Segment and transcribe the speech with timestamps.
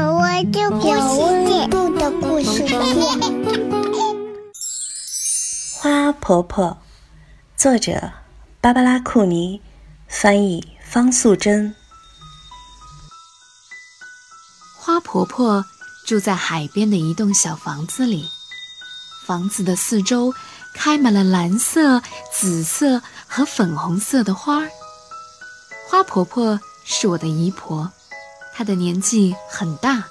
[0.00, 2.74] 有温度的故事店。
[5.78, 6.78] 花婆婆，
[7.54, 8.10] 作者
[8.62, 9.60] 芭芭拉·库尼，
[10.08, 11.74] 翻译方素珍。
[14.78, 15.62] 花婆婆
[16.06, 18.24] 住在海边的一栋小房子里，
[19.26, 20.32] 房子的四周
[20.74, 22.00] 开满了蓝色、
[22.32, 24.70] 紫色和粉红色的花儿。
[25.90, 27.92] 花婆婆是我的姨婆。
[28.60, 30.04] 她的年纪很大，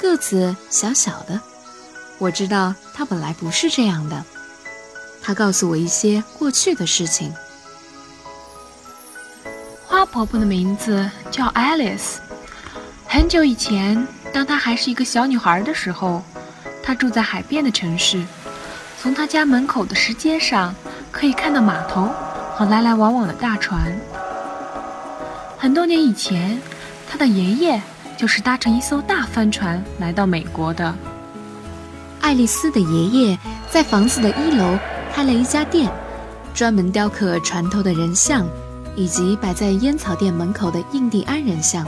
[0.00, 1.40] 个子小小的。
[2.18, 4.24] 我知道她本来不是这样的。
[5.22, 7.32] 她告诉我一些过去的事情。
[9.86, 12.20] 花婆婆的名字叫爱丽丝。
[13.06, 16.20] 很久以前，当她还是一个小女孩的时候，
[16.82, 18.20] 她住在海边的城市。
[19.00, 20.74] 从她家门口的石阶上，
[21.12, 22.10] 可以看到码头
[22.56, 23.96] 和来来往往的大船。
[25.56, 26.60] 很多年以前。
[27.08, 27.80] 他的爷爷
[28.16, 30.94] 就是搭乘一艘大帆船来到美国的。
[32.20, 33.38] 爱丽丝的爷爷
[33.70, 34.78] 在房子的一楼
[35.12, 35.90] 开了一家店，
[36.54, 38.46] 专门雕刻船头的人像，
[38.96, 41.86] 以及摆在烟草店门口的印第安人像。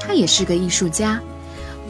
[0.00, 1.20] 他也是个艺术家，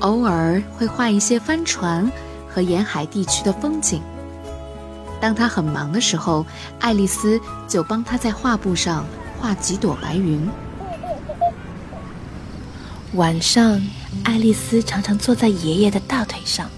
[0.00, 2.10] 偶尔会画一些帆船
[2.48, 4.00] 和沿海地区的风景。
[5.20, 6.46] 当他很忙的时候，
[6.78, 9.04] 爱丽丝就帮他在画布上
[9.40, 10.48] 画几朵白云。
[13.12, 13.80] 晚上，
[14.24, 16.68] 爱丽丝常常坐在爷爷的大腿上，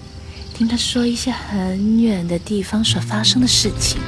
[0.55, 4.01] 听他说一些很远的地方所发生的事情。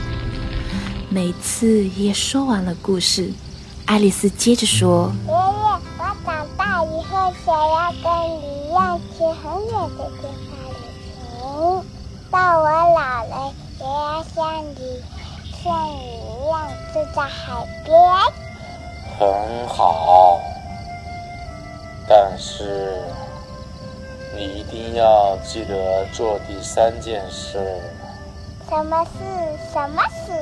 [1.09, 3.33] 每次爷爷说完了故事，
[3.87, 5.81] 爱丽丝接着说：“爷爷，我
[6.25, 10.81] 长大以后想要跟你一样去很远的地方旅
[11.41, 11.85] 行。
[12.31, 15.03] 到我老了，也要像你
[15.65, 17.91] 像你一样住在海边。”
[19.19, 20.41] 很好。
[22.41, 23.03] 但是，
[24.35, 27.59] 你一定要记得做第三件事。
[28.67, 29.71] 什么事？
[29.71, 30.33] 什么事？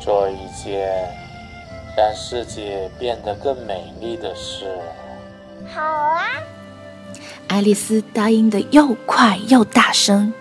[0.00, 1.14] 做一件
[1.96, 4.76] 让世界变得更美丽的事。
[5.72, 6.24] 好啊！
[7.46, 10.34] 爱丽丝答应的又快又大声，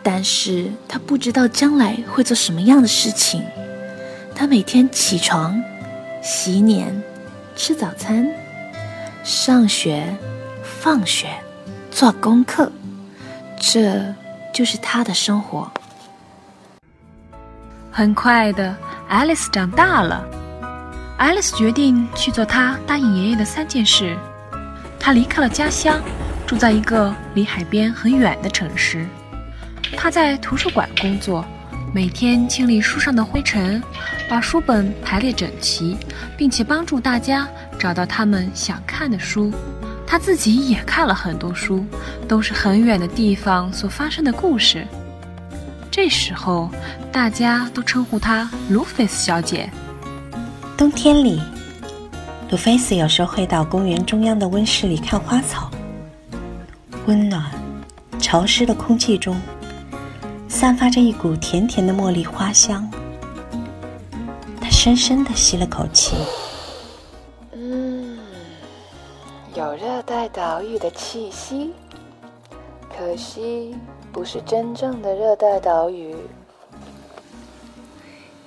[0.00, 3.44] 但是她不知道将来会做什么样的事情。
[4.32, 5.60] 她每天起床、
[6.22, 7.02] 洗脸、
[7.56, 8.32] 吃早餐。
[9.24, 10.14] 上学、
[10.62, 11.28] 放学、
[11.90, 12.70] 做功课，
[13.58, 14.04] 这
[14.52, 15.72] 就是他的生活。
[17.90, 18.76] 很快的，
[19.08, 20.22] 爱丽丝长大了。
[21.16, 24.14] 爱丽丝决定去做她答应爷爷的三件事。
[25.00, 26.02] 她离开了家乡，
[26.46, 29.06] 住在一个离海边很远的城市。
[29.96, 31.42] 她在图书馆工作，
[31.94, 33.82] 每天清理书上的灰尘，
[34.28, 35.96] 把书本排列整齐，
[36.36, 37.48] 并且帮助大家。
[37.78, 39.52] 找到他们想看的书，
[40.06, 41.84] 他自己也看了很多书，
[42.26, 44.86] 都是很远的地方所发生的故事。
[45.90, 46.70] 这时候，
[47.12, 49.70] 大家都称呼她卢菲斯小姐。
[50.76, 51.40] 冬天里，
[52.50, 55.70] 卢菲斯有时候会到公园中央的温室里看花草。
[57.06, 57.44] 温暖、
[58.18, 59.40] 潮湿的空气中，
[60.48, 62.90] 散发着一股甜甜的茉莉花香。
[64.60, 66.16] 他深深地吸了口气。
[70.06, 71.70] 带岛屿的气息，
[72.94, 73.74] 可惜
[74.12, 76.14] 不是真正的热带岛屿。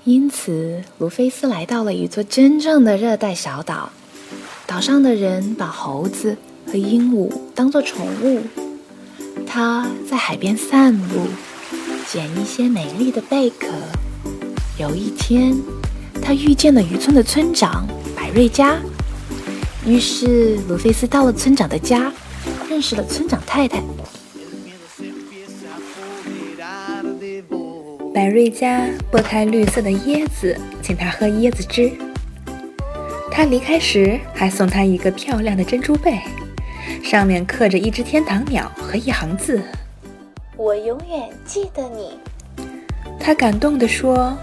[0.03, 3.89] 因此，卢菲斯来到了一座真正的热带小岛。
[4.67, 6.37] 岛上的人把猴子
[6.67, 8.41] 和鹦鹉当作宠物。
[9.47, 11.21] 他在海边散步，
[12.07, 13.67] 捡一些美丽的贝壳。
[14.77, 15.57] 有一天，
[16.21, 18.77] 他遇见了渔村的村长百瑞佳。
[19.87, 22.11] 于是，罗菲斯到了村长的家，
[22.69, 23.81] 认识了村长太太。
[28.13, 31.89] 百瑞佳剥开绿色的椰子，请他喝椰子汁。
[33.31, 36.19] 他离开时还送他一个漂亮的珍珠贝，
[37.01, 39.61] 上面刻着一只天堂鸟和一行字
[40.57, 42.19] ：“我永远记得你。”
[43.17, 44.37] 他感动地说：“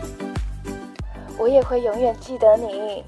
[1.36, 3.04] 我也会永远记得你。”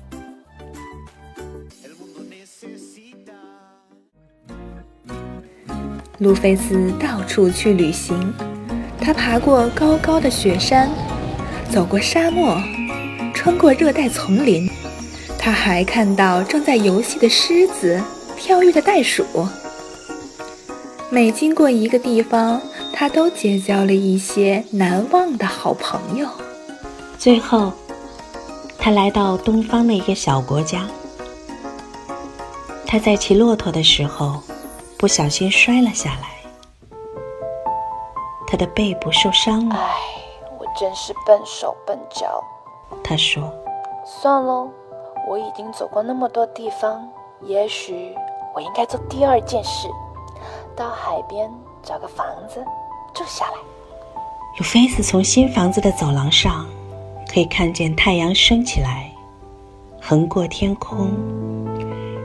[6.19, 8.33] 路菲斯到处去旅行，
[8.99, 10.89] 他爬过高高的雪山，
[11.71, 12.59] 走过沙漠，
[13.35, 14.67] 穿过热带丛林。
[15.39, 18.03] 他还看到正在游戏的狮子，
[18.35, 19.27] 跳跃的袋鼠。
[21.11, 22.63] 每经过一个地方，
[22.95, 26.27] 他都结交了一些难忘的好朋友。
[27.19, 27.75] 最后，
[28.79, 30.87] 他来到东方的一个小国家。
[32.87, 34.43] 他在骑骆驼的时候。
[34.98, 36.28] 不小心摔了下来，
[38.46, 39.76] 他的背部受伤了。
[39.76, 39.94] 唉，
[40.58, 42.43] 我真是笨手笨脚。
[43.04, 43.52] 他说
[44.06, 44.70] ：“算喽，
[45.28, 47.06] 我已经走过那么多地方，
[47.43, 48.14] 也许
[48.54, 49.87] 我应该做第二件事，
[50.75, 51.50] 到海边
[51.82, 52.64] 找个房子
[53.12, 53.58] 住下来。”
[54.58, 56.66] 有菲斯从新房子的走廊上，
[57.31, 59.12] 可以看见太阳升起来，
[60.00, 61.10] 横过天空，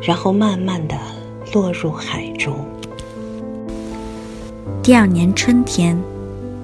[0.01, 0.95] 然后慢慢的
[1.53, 2.65] 落入海中。
[4.81, 5.97] 第二年春天，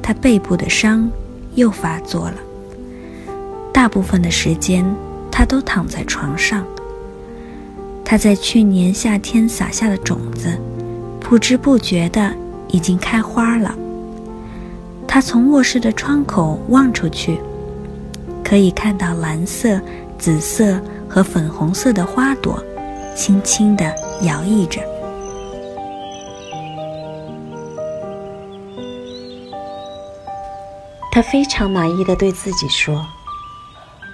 [0.02, 1.10] 他背部的伤
[1.56, 2.36] 又发作了。
[3.72, 4.86] 大部分的时间，
[5.32, 6.66] 他都躺在床上。
[8.04, 10.58] 他在去年夏天撒下的种子，
[11.20, 12.34] 不知不觉的
[12.70, 13.76] 已经开花了。
[15.06, 17.38] 他从卧室的窗口望出去，
[18.44, 19.80] 可以看到蓝色、
[20.18, 22.64] 紫色和粉红色的花朵，
[23.18, 23.84] 轻轻地
[24.22, 24.80] 摇曳着。
[31.12, 33.04] 他非常满意的对自己说：“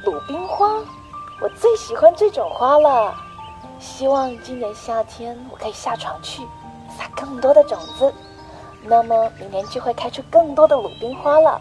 [0.05, 0.69] 鲁冰花，
[1.41, 3.13] 我最喜欢这种花了。
[3.77, 6.41] 希望今年夏天我可以下床去，
[6.97, 8.11] 撒更多的种子。”
[8.85, 11.59] 那么明年就会开出更多的鲁冰花了。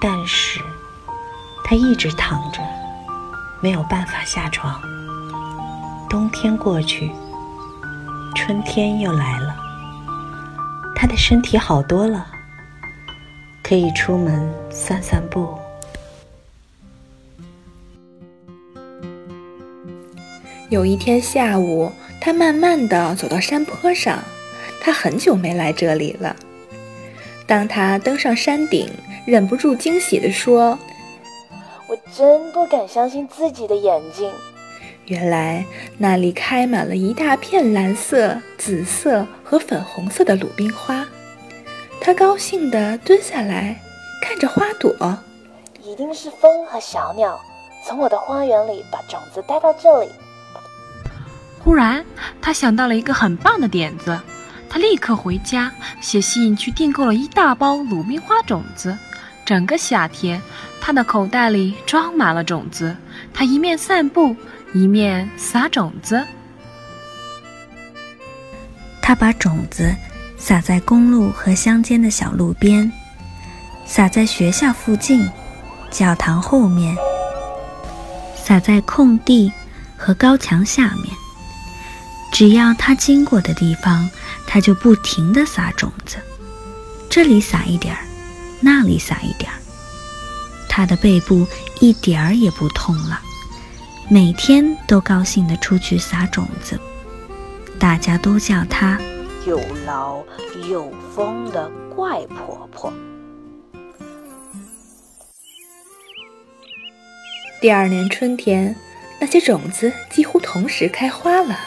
[0.00, 0.60] 但是，
[1.64, 2.60] 他一直躺着，
[3.60, 4.80] 没有办法下床。
[6.08, 7.10] 冬天过去，
[8.34, 9.54] 春天又来了。
[10.96, 12.26] 他的身体好多了，
[13.62, 15.54] 可以出门散散步。
[20.70, 24.18] 有一天下午，他慢慢的走到山坡上。
[24.80, 26.34] 他很久没来这里了。
[27.46, 28.88] 当他登上山顶，
[29.26, 30.78] 忍不住惊喜地说
[31.86, 34.30] ：“我真不敢相信自己的眼睛！
[35.08, 35.64] 原来
[35.96, 41.04] 那里开满了一大片蓝色、紫色和粉红色的鲁冰花。”
[42.00, 43.80] 他高兴地蹲下来，
[44.22, 45.18] 看着花朵。
[45.82, 47.40] 一定是风和小鸟
[47.84, 50.08] 从我的花园里把种子带到这里。
[51.64, 52.04] 忽然，
[52.40, 54.18] 他想到了一个很棒的点子。
[54.70, 58.96] 他立刻回家写信去订购了一大包鲁冰花种子。
[59.46, 60.40] 整个夏天，
[60.78, 62.94] 他的口袋里装满了种子。
[63.32, 64.36] 他一面散步，
[64.74, 66.26] 一面撒种子。
[69.00, 69.94] 他把种子
[70.36, 72.92] 撒在公路和乡间的小路边，
[73.86, 75.28] 撒在学校附近、
[75.90, 76.96] 教堂后面，
[78.36, 79.52] 撒在空地
[79.96, 81.06] 和高墙下面。
[82.32, 84.08] 只要他经过的地方。
[84.50, 86.16] 他就不停地撒种子，
[87.10, 88.00] 这里撒一点儿，
[88.60, 89.58] 那里撒一点儿。
[90.70, 91.46] 他的背部
[91.80, 93.20] 一点儿也不痛了，
[94.10, 96.80] 每天都高兴地出去撒种子。
[97.78, 98.98] 大家都叫她
[99.46, 100.24] 有劳
[100.66, 102.90] 有风的怪婆婆。
[107.60, 108.74] 第二年春天，
[109.20, 111.58] 那些种子几乎同时开花了，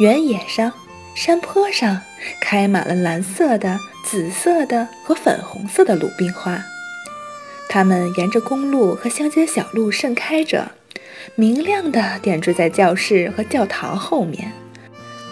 [0.00, 0.70] 原野上。
[1.14, 2.00] 山坡上
[2.40, 6.62] 开满了蓝色的、紫色的和粉红色的鲁冰花，
[7.68, 10.70] 它们沿着公路和乡间小路盛开着，
[11.34, 14.52] 明亮的点缀在教室和教堂后面，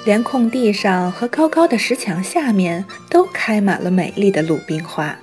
[0.05, 5.17] 连空地上和高高的石墙下面都开满了美丽的鲁冰花。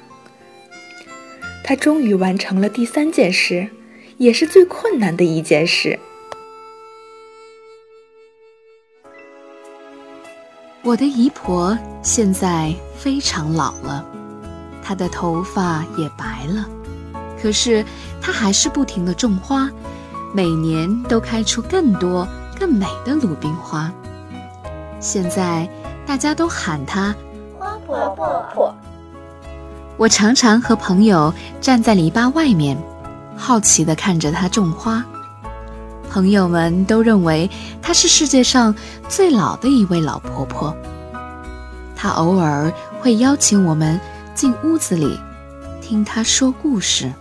[1.63, 3.69] 他终于完成了第三件事，
[4.17, 5.97] 也是最困难的一件事。
[10.83, 14.05] 我的姨婆现在非常老了，
[14.83, 16.67] 她的头发也白了，
[17.41, 17.85] 可是
[18.21, 19.71] 她还是不停地种花，
[20.33, 22.27] 每年都开出更多
[22.59, 23.91] 更美的鲁冰花。
[24.99, 25.69] 现在
[26.07, 27.15] 大家都喊她
[27.57, 28.75] 花婆婆。
[29.95, 32.75] 我常常和朋友站在篱笆外面，
[33.37, 35.05] 好奇地看着她种花。
[36.09, 37.49] 朋友们都认为
[37.81, 38.73] 她是世界上
[39.07, 40.75] 最老的一位老婆婆。
[41.95, 43.99] 她偶尔会邀请我们
[44.33, 45.19] 进屋子里
[45.79, 47.11] 听她说故事。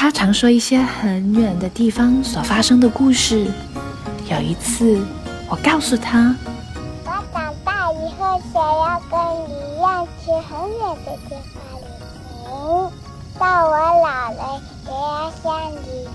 [0.00, 3.52] 他常说一些很远的地方所发生的故事。
[4.30, 5.04] 有一次，
[5.46, 6.34] 我告诉他
[7.04, 11.84] ：“我长大以后想要跟你一样去很远的地方旅
[12.46, 12.90] 行，
[13.38, 16.08] 到我老了也要像你。”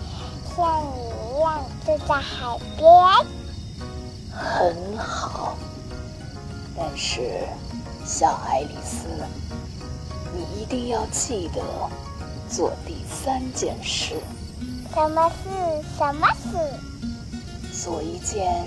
[0.57, 2.83] 像你一样住在海边，
[4.31, 5.55] 很好。
[6.75, 7.21] 但是，
[8.03, 9.05] 小爱丽丝，
[10.33, 11.61] 你一定要记得
[12.49, 14.15] 做第三件事。
[14.93, 15.49] 什么事？
[15.97, 16.57] 什么事？
[17.83, 18.65] 做一件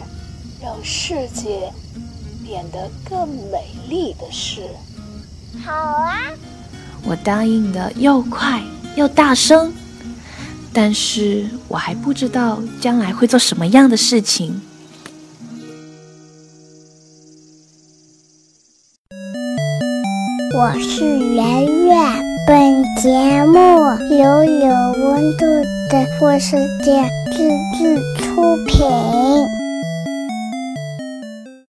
[0.60, 1.72] 让世界
[2.44, 4.68] 变得更美丽的事。
[5.64, 6.14] 好啊，
[7.04, 8.62] 我答应的又快
[8.96, 9.72] 又大声，
[10.72, 14.60] 但是我还不知道将来会做什么样的事情。
[20.54, 23.10] 我是圆圆，本节
[23.44, 23.58] 目
[24.16, 25.44] 由有温度
[25.90, 29.57] 的故事店自制出品。